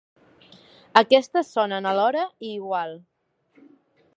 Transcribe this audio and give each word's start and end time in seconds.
Aquestes 1.01 1.51
sonen 1.57 1.89
alhora 1.91 2.25
i 2.49 2.51
igual. 2.55 2.95